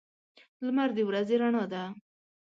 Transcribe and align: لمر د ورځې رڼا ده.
لمر 0.65 0.89
د 0.97 0.99
ورځې 1.09 1.35
رڼا 1.41 1.63
ده. 1.71 1.83